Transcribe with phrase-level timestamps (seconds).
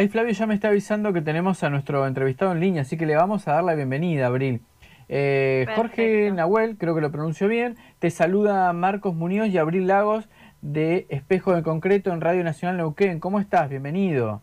[0.00, 3.04] Ahí Flavio ya me está avisando que tenemos a nuestro entrevistado en línea, así que
[3.04, 4.60] le vamos a dar la bienvenida, Abril.
[5.08, 10.28] Eh, Jorge Nahuel, creo que lo pronuncio bien, te saluda Marcos Muñoz y Abril Lagos
[10.60, 13.18] de Espejo de Concreto en Radio Nacional Neuquén.
[13.18, 13.68] ¿Cómo estás?
[13.70, 14.40] Bienvenido.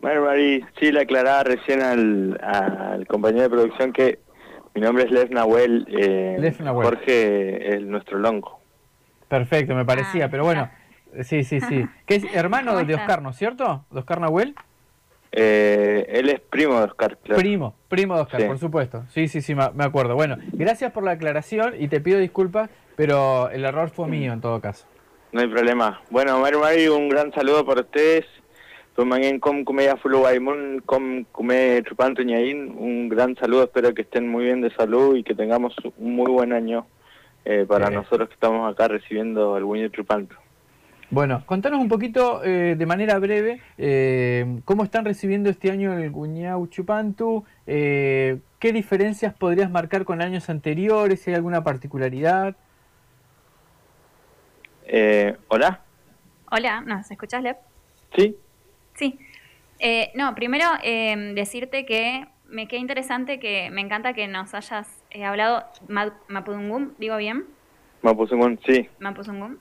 [0.00, 4.20] Bueno, Mari, sí, le aclaraba recién al, compañero de producción que
[4.72, 8.60] mi nombre es Lev Nahuel, eh, Jorge es nuestro longo.
[9.26, 10.70] Perfecto, me parecía, ah, pero bueno,
[11.22, 11.86] Sí, sí, sí.
[12.06, 13.84] ¿Qué es hermano de Oscar, ¿no es cierto?
[13.90, 14.54] ¿De Oscar Nahuel?
[15.32, 17.40] Eh, él es primo de Oscar, claro.
[17.40, 19.04] Primo, primo de Oscar, por supuesto.
[19.10, 20.14] Sí, sí, sí, me acuerdo.
[20.14, 24.40] Bueno, gracias por la aclaración y te pido disculpas, pero el error fue mío en
[24.40, 24.86] todo caso.
[25.32, 26.00] No hay problema.
[26.10, 28.24] Bueno, Mario Mario, un gran saludo para ustedes.
[28.94, 29.64] com
[32.78, 36.30] Un gran saludo, espero que estén muy bien de salud y que tengamos un muy
[36.30, 36.86] buen año
[37.44, 40.36] eh, para nosotros que estamos acá recibiendo el Buño Trupanto.
[41.10, 46.10] Bueno, contanos un poquito eh, de manera breve eh, cómo están recibiendo este año el
[46.10, 52.56] Guñau Chupantu, eh, qué diferencias podrías marcar con años anteriores, si hay alguna particularidad.
[55.48, 55.80] Hola.
[56.50, 57.56] Hola, ¿nos escuchas, Lev?
[58.14, 58.36] Sí.
[58.94, 59.18] Sí.
[60.14, 60.66] no, primero
[61.34, 65.64] decirte que me queda interesante que me encanta que nos hayas hablado
[66.28, 67.44] Mapudungum, ¿digo bien?
[68.02, 68.88] Mapudungum, sí.
[69.00, 69.56] Mapudungum.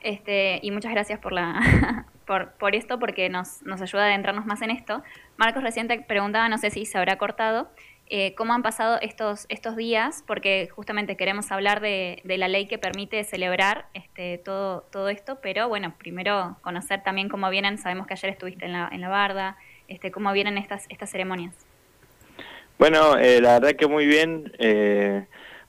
[0.00, 4.62] Este, y muchas gracias por, la, por, esto, porque nos, nos, ayuda a adentrarnos más
[4.62, 5.02] en esto.
[5.36, 7.68] Marcos recién te preguntaba, no sé si se habrá cortado,
[8.08, 12.78] eh, cómo han pasado estos, estos días, porque justamente queremos hablar de, la ley que
[12.78, 18.14] permite celebrar este, todo, todo esto, pero bueno, primero conocer también cómo vienen, sabemos que
[18.14, 19.56] ayer estuviste en la, en la barda,
[19.88, 21.54] este, cómo vienen estas, estas ceremonias.
[22.78, 24.52] Bueno, eh, la verdad que muy bien.
[24.58, 25.26] Eh,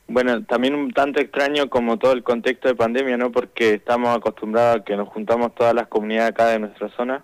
[0.07, 3.31] bueno, también un tanto extraño como todo el contexto de pandemia, ¿no?
[3.31, 7.23] Porque estamos acostumbrados a que nos juntamos todas las comunidades acá de nuestra zona.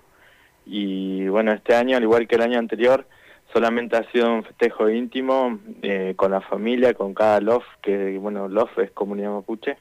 [0.66, 3.06] Y bueno, este año, al igual que el año anterior,
[3.53, 8.48] solamente ha sido un festejo íntimo eh, con la familia, con cada LOF, que bueno,
[8.50, 9.78] LOF es comunidad mapuche.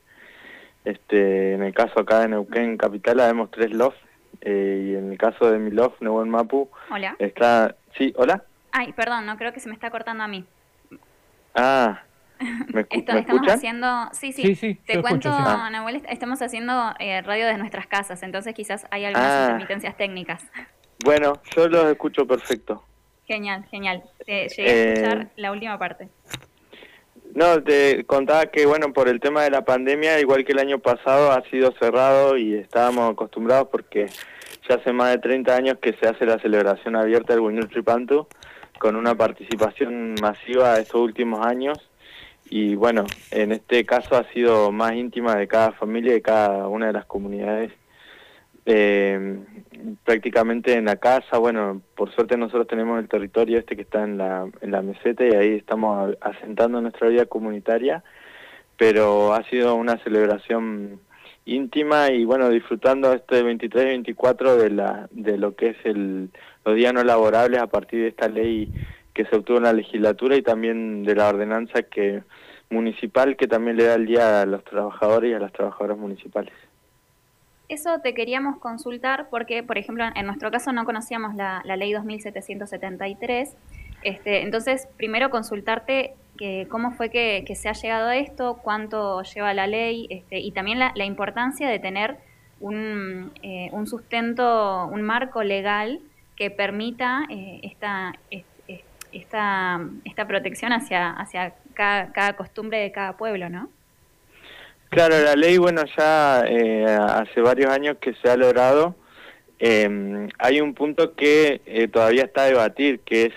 [0.85, 3.95] Este, en el caso acá de Neuquén Capital, habemos tres LOF.
[4.41, 7.17] Eh, y en el caso de mi LOF, Neuquén Mapu, hola.
[7.19, 7.75] está...
[7.97, 8.43] Sí, hola.
[8.73, 10.45] Ay, perdón, no creo que se me está cortando a mí.
[11.55, 12.03] Ah,
[12.73, 15.71] ¿Me, estamos haciendo, sí, sí, te cuento, ah.
[16.09, 19.43] estamos haciendo eh, radio desde nuestras casas, entonces quizás hay algunas ah.
[19.45, 20.45] intermitencias técnicas.
[21.05, 22.85] Bueno, yo los escucho perfecto.
[23.27, 24.03] Genial, genial.
[24.27, 26.09] llegué a escuchar eh, la última parte.
[27.35, 30.81] No, te contaba que, bueno, por el tema de la pandemia, igual que el año
[30.81, 34.07] pasado, ha sido cerrado y estábamos acostumbrados porque
[34.69, 38.27] ya hace más de 30 años que se hace la celebración abierta del Buñuel Tripantu,
[38.79, 41.79] con una participación masiva estos últimos años
[42.55, 46.89] y bueno, en este caso ha sido más íntima de cada familia, de cada una
[46.89, 47.73] de las comunidades.
[48.67, 49.39] Eh,
[50.05, 54.19] prácticamente en la casa, bueno, por suerte nosotros tenemos el territorio este que está en
[54.19, 58.05] la, en la meseta y ahí estamos asentando nuestra vida comunitaria,
[58.77, 61.01] pero ha sido una celebración
[61.47, 66.29] íntima y bueno, disfrutando este 23 y 24 de, la, de lo que es el,
[66.67, 68.71] los días no laborables a partir de esta ley
[69.15, 72.23] que se obtuvo en la legislatura y también de la ordenanza que
[72.71, 76.53] municipal que también le da el día a los trabajadores y a las trabajadoras municipales.
[77.69, 83.57] Eso te queríamos consultar porque, por ejemplo, en nuestro caso no conocíamos la, ley 2773.
[84.03, 89.55] Este, entonces, primero consultarte que, cómo fue que, se ha llegado a esto, cuánto lleva
[89.55, 92.17] la ley este, y también la, importancia de tener
[92.61, 96.01] un, eh, un, sustento, un marco legal
[96.37, 98.15] que permita eh, esta,
[99.13, 103.69] esta protección hacia, hacia cada, costumbre de cada pueblo, ¿no?
[104.89, 108.95] Claro, la ley, bueno, ya eh, hace varios años que se ha logrado.
[109.59, 113.33] Em, hay un punto que eh, todavía está a debatir, que es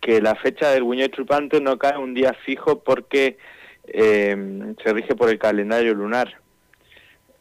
[0.00, 3.38] que la fecha del Buñuel Trupanto no cae un día fijo porque
[3.86, 6.34] em, se rige por el calendario lunar.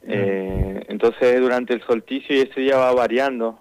[0.07, 3.59] Eh, entonces durante el solsticio y ese día va variando.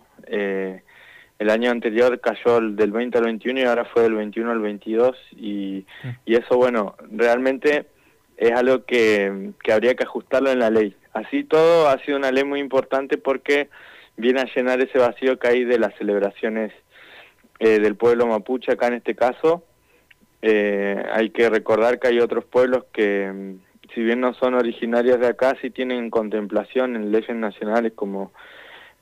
[1.39, 5.17] El año anterior cayó del 20 al 21 y ahora fue del 21 al 22
[5.33, 5.85] y,
[6.25, 7.87] y eso, bueno, realmente
[8.37, 10.97] es algo que, habría que ajustarlo en la ley.
[11.13, 13.69] Así todo ha sido una ley muy importante porque
[14.17, 16.73] viene a llenar ese vacío que hay de las celebraciones
[17.61, 19.65] eh, del pueblo mapuche acá en este caso.
[20.43, 23.57] Eh, hay que recordar que hay otros pueblos que,
[23.95, 28.33] si bien no son originarios de acá, sí tienen contemplación en leyes nacionales como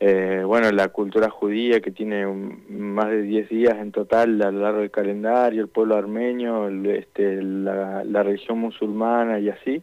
[0.05, 4.63] eh, bueno, la cultura judía que tiene más de 10 días en total a lo
[4.63, 9.81] largo del calendario, el pueblo armenio, este, la, religión musulmana y así,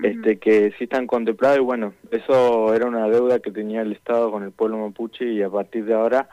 [0.00, 4.30] este, que sí están contemplados y bueno, eso era una deuda que tenía el Estado
[4.30, 6.28] con el pueblo mapuche y a partir de ahora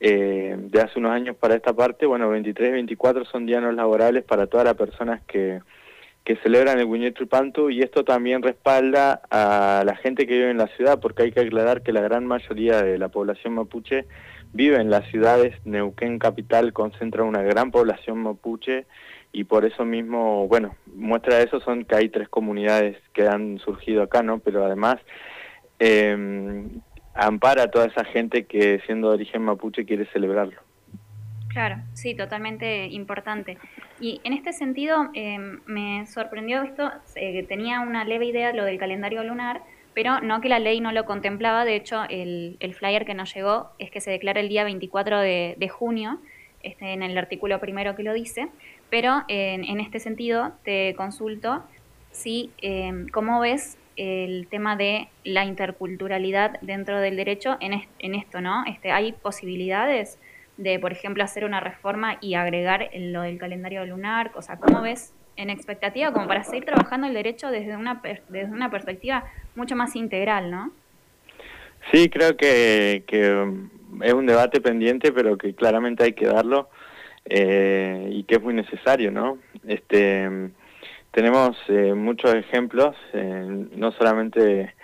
[0.00, 3.70] eh, de hace unos años para esta parte, bueno, 23 y 24 son días no
[3.70, 5.60] laborables para todas las personas que,
[6.26, 10.66] que celebran el Tripantu y esto también respalda a la gente que vive en la
[10.76, 14.06] ciudad, porque hay que aclarar que la gran mayoría de la población mapuche
[14.52, 18.86] vive en las ciudades, Neuquén capital concentra una gran población mapuche
[19.30, 23.60] y por eso mismo, bueno, muestra de eso son que hay tres comunidades que han
[23.60, 24.40] surgido acá, ¿no?
[24.40, 24.96] Pero además
[25.78, 26.66] eh,
[27.14, 30.65] ampara a toda esa gente que siendo de origen mapuche quiere celebrarlo.
[31.56, 33.56] Claro, sí, totalmente importante.
[33.98, 38.78] Y en este sentido em, me sorprendió esto, eh, tenía una leve idea lo del
[38.78, 39.62] calendario lunar,
[39.94, 43.70] pero no que la ley no lo contemplaba, de hecho el, flyer que nos llegó
[43.78, 46.18] es que se declara el día 24 de, junio,
[46.62, 48.48] este, en el artículo primero que lo dice,
[48.90, 51.64] pero en, este sentido te consulto
[52.10, 58.42] si, em, ¿cómo ves el tema de la interculturalidad dentro del derecho en, en esto,
[58.42, 58.62] ¿no?
[58.66, 60.18] Este, ¿Hay posibilidades
[60.56, 64.32] de, por ejemplo, hacer una reforma y agregar lo del calendario lunar?
[64.34, 68.50] O sea, ¿cómo ves en expectativa como para seguir trabajando el derecho desde una, desde
[68.50, 69.24] una perspectiva
[69.54, 70.72] mucho más integral, ¿no?
[71.92, 73.46] Sí, creo que, que
[74.02, 76.68] es un debate pendiente, pero que claramente hay que darlo
[77.26, 79.38] eh, y que es muy necesario, ¿no?
[79.66, 80.50] Este
[81.16, 84.74] tenemos eh, muchos ejemplos, eh, no solamente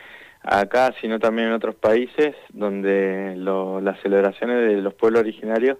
[0.42, 5.78] acá, sino también en otros países, donde las celebraciones de los pueblos originarios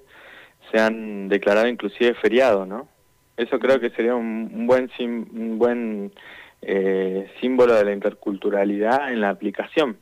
[0.71, 2.89] se han declarado inclusive feriado, ¿no?
[3.37, 6.13] Eso creo que sería un, buen, un buen
[6.61, 9.97] eh, símbolo de la interculturalidad en la aplicación,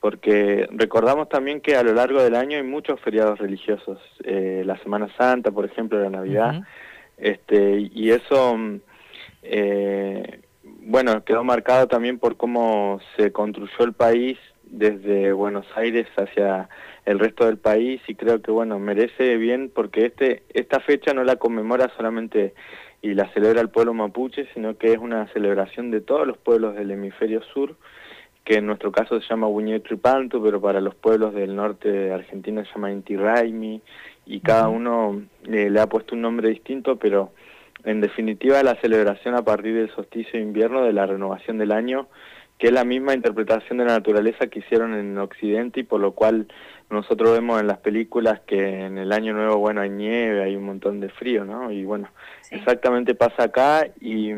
[0.00, 5.08] porque recordamos también que a lo largo del año hay muchos feriados religiosos, la Semana
[5.16, 6.62] Santa, por ejemplo, la Navidad,
[7.16, 8.56] este, y eso
[9.42, 10.40] eh,
[10.80, 14.38] bueno, quedó marcado también por cómo se construyó el país
[14.70, 16.68] desde Buenos Aires hacia
[17.04, 21.24] el resto del país y creo que bueno merece bien porque este esta fecha no
[21.24, 22.54] la conmemora solamente
[23.00, 26.74] y la celebra el pueblo mapuche sino que es una celebración de todos los pueblos
[26.76, 27.76] del hemisferio sur
[28.44, 29.48] que en nuestro caso se llama
[29.82, 33.80] Tripantu pero para los pueblos del norte de Argentina se llama Inti Raimi
[34.26, 37.32] y cada uno eh, le ha puesto un nombre distinto pero
[37.84, 42.08] en definitiva la celebración a partir del solsticio de invierno de la renovación del año,
[42.58, 46.12] que es la misma interpretación de la naturaleza que hicieron en Occidente y por lo
[46.12, 46.48] cual
[46.90, 50.64] nosotros vemos en las películas que en el año nuevo, bueno, hay nieve, hay un
[50.64, 51.70] montón de frío, ¿no?
[51.70, 52.08] Y bueno,
[52.50, 54.32] exactamente pasa acá y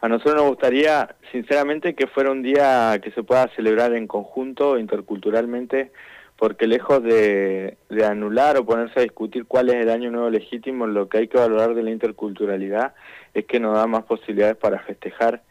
[0.00, 4.78] a nosotros nos gustaría, sinceramente, que fuera un día que se pueda celebrar en conjunto,
[4.78, 5.92] interculturalmente,
[6.36, 11.08] porque lejos de, anular o ponerse a discutir cuál es el año nuevo legítimo, lo
[11.08, 12.94] que hay que valorar de la interculturalidad
[13.32, 15.42] es que nos da más posibilidades para festejar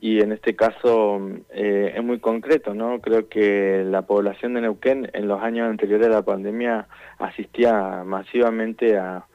[0.00, 1.20] y en este caso
[1.50, 3.00] eh, es muy concreto, ¿no?
[3.00, 6.86] Creo que la población de Neuquén en los años anteriores a la pandemia
[7.18, 9.26] asistía masivamente a,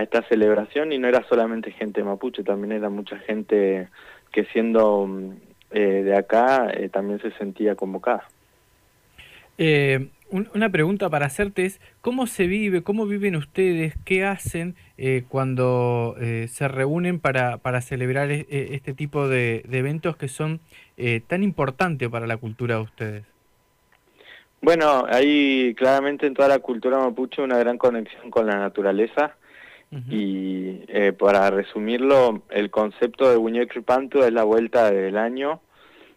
[0.00, 3.88] esta celebración y no era solamente gente mapuche, también era mucha gente
[4.32, 5.08] que siendo
[5.70, 8.24] eh, de acá eh, también se sentía convocada.
[9.58, 10.08] Eh,
[10.52, 16.16] una pregunta para hacerte es, ¿cómo se vive, cómo viven ustedes, qué hacen eh, cuando
[16.20, 20.60] eh, se reúnen para, para celebrar e, e, este tipo de, eventos que son
[20.96, 23.24] eh, tan importantes para la cultura de ustedes?
[24.60, 29.36] Bueno, hay claramente en toda la cultura mapuche una gran conexión con la naturaleza
[30.10, 30.80] y
[31.20, 35.60] para resumirlo, el concepto de Buñuel Panto es la vuelta del año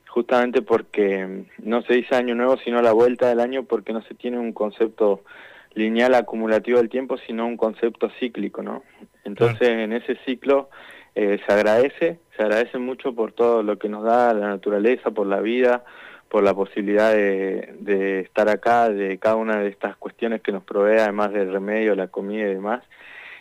[0.07, 4.15] justamente porque no se dice año nuevo, sino la vuelta del año, porque no se
[4.15, 5.23] tiene un concepto
[5.73, 8.83] lineal acumulativo del tiempo, sino un concepto cíclico, ¿no?
[9.23, 10.69] Entonces, en ese ciclo
[11.13, 15.27] eh, se agradece, se agradece mucho por todo lo que nos da la naturaleza, por
[15.27, 15.83] la vida,
[16.29, 20.63] por la posibilidad de, de estar acá, de cada una de estas cuestiones que nos
[20.63, 22.83] provee, además del remedio, la comida y demás.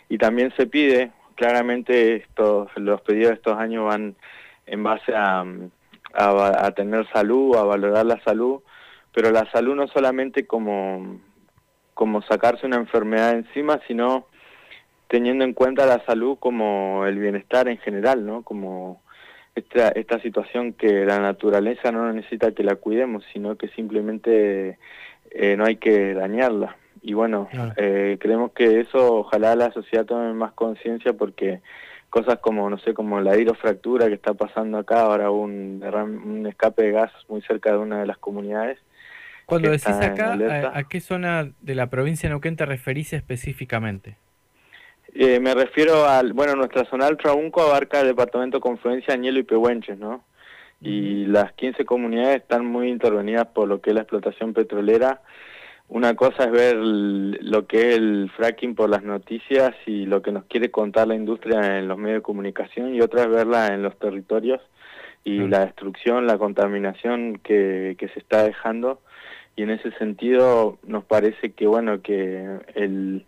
[0.09, 4.15] Y también se pide, claramente estos, los pedidos de estos años van
[4.65, 5.45] en base a,
[6.17, 8.61] a, tener salud, a valorar la salud,
[9.13, 11.19] pero la salud no solamente como,
[11.93, 14.25] como sacarse una enfermedad encima, sino
[15.07, 18.43] teniendo en cuenta la salud como el bienestar en general, ¿no?
[18.43, 19.01] Como
[19.55, 24.77] esta, esta situación que la naturaleza no necesita que la cuidemos, sino que simplemente
[25.31, 26.75] eh, no hay que dañarla.
[27.01, 27.47] Y bueno,
[27.77, 31.61] eh, creemos que eso ojalá la sociedad tome más conciencia porque
[32.09, 36.83] cosas como, no sé, como la hidrofractura que está pasando acá, ahora un, un escape
[36.83, 38.79] de gas muy cerca de una de las comunidades.
[39.45, 40.37] Cuando decís acá,
[40.73, 44.17] ¿a, qué zona de la provincia de Neuquén te referís específicamente?
[45.13, 49.43] Eh, me refiero al, bueno, nuestra zona del Traunco abarca el departamento Confluencia, Añelo y
[49.43, 50.25] Pehuenches, ¿no?
[50.81, 55.21] Y las 15 comunidades están muy intervenidas por lo que es la explotación petrolera,
[55.89, 60.31] una cosa es ver lo que es el fracking por las noticias y lo que
[60.31, 63.83] nos quiere contar la industria en los medios de comunicación y otra es verla en
[63.83, 64.61] los territorios
[65.23, 69.01] y la destrucción, la contaminación que, que se está dejando.
[69.55, 73.25] Y en ese sentido nos parece que bueno que el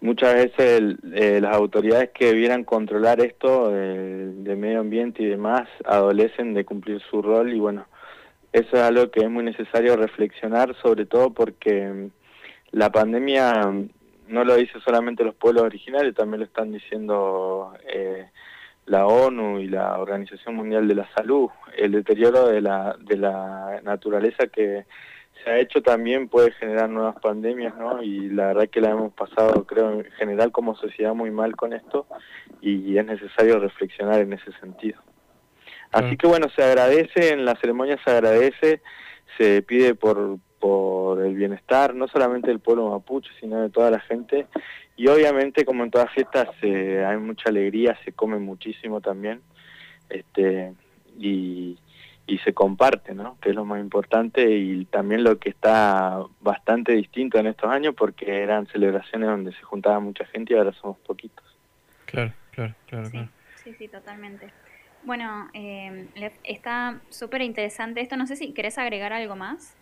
[0.00, 5.68] muchas veces eh, las autoridades que debieran controlar esto eh, de medio ambiente y demás
[5.84, 7.86] adolecen de cumplir su rol y bueno
[8.52, 12.10] eso es algo que es muy necesario reflexionar, sobre todo porque mm,
[12.72, 13.88] la pandemia mm,
[14.28, 18.26] no lo dice solamente los pueblos originarios, también lo están diciendo eh,
[18.86, 21.48] la ONU y la Organización Mundial de la Salud.
[21.76, 24.86] El deterioro de la, de la naturaleza que
[25.44, 28.02] se ha hecho también puede generar nuevas pandemias, ¿no?
[28.02, 31.72] Y la verdad que la hemos pasado, creo, en general como sociedad muy mal con
[31.72, 32.06] esto
[32.60, 35.00] y es necesario reflexionar en ese sentido.
[35.92, 38.82] Así que bueno, se agradece, en la ceremonia se agradece,
[39.38, 44.00] se pide por, por el bienestar, no solamente del pueblo mapuche, sino de toda la
[44.00, 44.46] gente.
[44.96, 49.42] Y obviamente, como en todas fiestas, hay mucha alegría, se come muchísimo también,
[50.08, 50.72] este
[51.18, 51.78] y,
[52.26, 53.38] y se comparte, ¿no?
[53.40, 57.94] Que es lo más importante y también lo que está bastante distinto en estos años
[57.96, 61.44] porque eran celebraciones donde se juntaba mucha gente y ahora somos poquitos.
[62.06, 63.10] Claro, claro, claro.
[63.10, 63.28] Sí,
[63.62, 64.50] sí, sí totalmente.
[65.06, 66.08] Bueno, eh,
[66.42, 68.16] está súper interesante esto.
[68.16, 69.76] No sé si querés agregar algo más.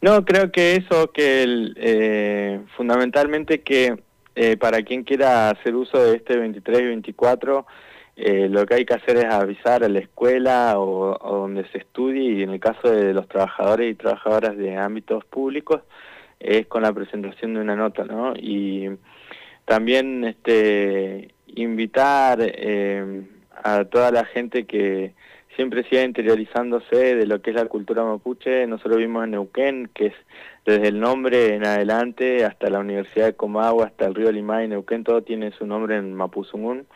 [0.00, 3.98] No, creo que eso, que eh, fundamentalmente que
[4.36, 7.66] eh, para quien quiera hacer uso de este 23 y 24,
[8.14, 11.78] eh, lo que hay que hacer es avisar a la escuela o, o, donde se
[11.78, 15.82] estudie y en el caso de los trabajadores y trabajadoras de ámbitos públicos
[16.38, 18.34] es con la presentación de una nota, ¿no?
[18.36, 18.88] Y
[19.64, 23.22] también este invitar eh,
[23.62, 25.14] a toda la gente que
[25.58, 28.66] siempre sigue interiorizándose de lo que es la cultura mapuche.
[28.68, 30.14] Nosotros vimos en Neuquén, que es
[30.64, 35.02] desde el nombre en adelante hasta la Universidad de Comagua, hasta el río Limay, Neuquén,
[35.02, 36.86] todo tiene su nombre en Mapuzungún.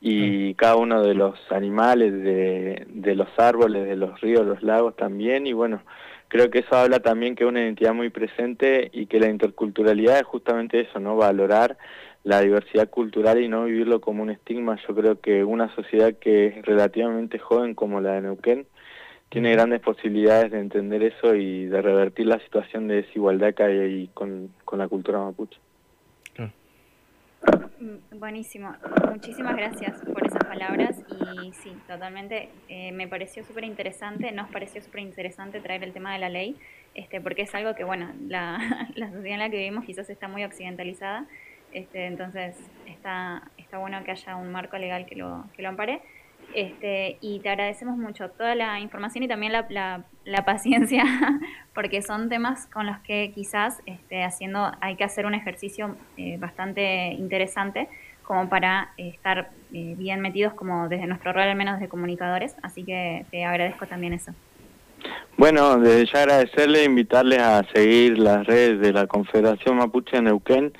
[0.00, 0.54] Y mm.
[0.54, 5.46] cada uno de los animales, de, de los árboles, de los ríos, los lagos también.
[5.46, 5.80] Y bueno,
[6.26, 10.18] creo que eso habla también que es una identidad muy presente y que la interculturalidad
[10.18, 11.14] es justamente eso, ¿no?
[11.14, 11.78] Valorar
[12.24, 14.78] la diversidad cultural y no vivirlo como un estigma.
[14.88, 18.66] Yo creo que una sociedad que es relativamente joven como la de Neuquén
[19.28, 23.78] tiene grandes posibilidades de entender eso y de revertir la situación de desigualdad que hay
[23.78, 25.58] ahí con, con la cultura mapuche.
[27.80, 28.74] Mm, buenísimo,
[29.10, 34.80] muchísimas gracias por esas palabras y sí, totalmente eh, me pareció súper interesante, nos pareció
[34.80, 36.56] súper interesante traer el tema de la ley,
[36.94, 38.58] este, porque es algo que, bueno, la,
[38.94, 41.26] la sociedad en la que vivimos quizás está muy occidentalizada
[41.74, 46.00] este, entonces está, está bueno que haya un marco legal que lo, que lo ampare.
[46.54, 51.04] Este, y te agradecemos mucho toda la información y también la, la, paciencia,
[51.74, 56.36] porque son temas con los que quizás este, haciendo hay que hacer un ejercicio eh,
[56.38, 57.88] bastante interesante
[58.22, 62.84] como para estar eh, bien metidos como desde nuestro rol al menos de comunicadores, así
[62.84, 64.32] que te agradezco también eso.
[65.36, 70.72] Bueno, desde ya agradecerle, invitarles a seguir las redes de la Confederación Mapuche en Neuquén,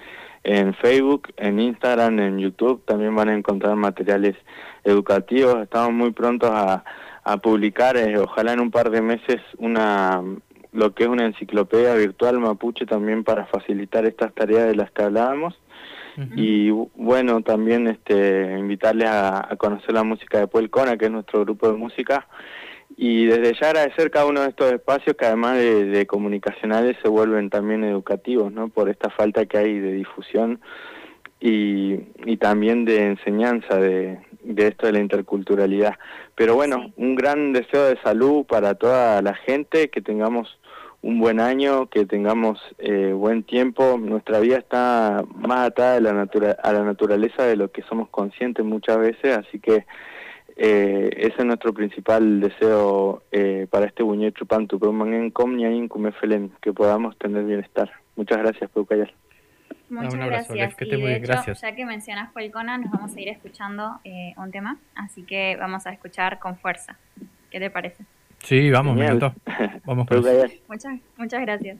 [0.44, 4.36] en Facebook, en Instagram, en YouTube también van a encontrar materiales
[4.84, 5.62] educativos.
[5.62, 6.84] Estamos muy prontos a,
[7.24, 10.22] a publicar, eh, ojalá en un par de meses, una
[10.72, 15.02] lo que es una enciclopedia virtual mapuche también para facilitar estas tareas de las que
[15.02, 15.58] hablábamos.
[16.36, 21.40] Y bueno, también este invitarles a, a, conocer la música de Puelcona, que es nuestro
[21.40, 22.28] grupo de música,
[22.96, 27.50] y desde ya agradecer cada uno de estos espacios que además de, comunicacionales se vuelven
[27.50, 28.68] también educativos, ¿no?
[28.68, 30.60] Por esta falta que hay de difusión
[31.40, 35.94] y, y también de enseñanza de, de esto de la interculturalidad.
[36.34, 40.58] Pero bueno, un gran deseo de salud para toda la gente, que tengamos
[41.02, 43.98] un buen año, que tengamos eh, buen tiempo.
[43.98, 48.08] Nuestra vida está más atada a la, natura a la naturaleza de lo que somos
[48.08, 49.84] conscientes muchas veces, así que
[50.56, 57.90] eh, ese es nuestro principal deseo eh, para este buñe chupantu, que podamos tener bienestar.
[58.16, 59.12] Muchas gracias, Peucayal.
[59.88, 60.76] Muchas gracias.
[60.80, 64.78] y de hecho, ya que mencionas Polcona, nos vamos a ir escuchando eh, un tema,
[64.94, 66.98] así que vamos a escuchar con fuerza.
[67.50, 68.04] ¿Qué te parece?
[68.38, 69.32] Sí, vamos, me encantó.
[69.86, 70.06] Vamos,
[70.68, 71.78] muchas, muchas gracias.